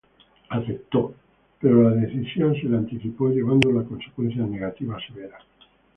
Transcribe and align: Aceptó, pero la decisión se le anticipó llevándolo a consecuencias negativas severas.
Aceptó, 0.49 1.13
pero 1.59 1.83
la 1.83 1.91
decisión 1.95 2.55
se 2.55 2.63
le 2.63 2.75
anticipó 2.77 3.29
llevándolo 3.29 3.81
a 3.81 3.85
consecuencias 3.87 4.49
negativas 4.49 4.99
severas. 5.07 5.43